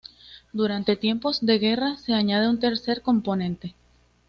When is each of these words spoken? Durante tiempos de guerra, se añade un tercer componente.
Durante 0.51 0.95
tiempos 0.95 1.45
de 1.45 1.59
guerra, 1.59 1.95
se 1.97 2.13
añade 2.15 2.49
un 2.49 2.57
tercer 2.59 3.03
componente. 3.03 3.75